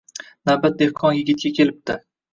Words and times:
Navbat 0.49 0.79
dehqon 0.79 1.19
yigitga 1.19 1.53
kelibdi 1.59 1.99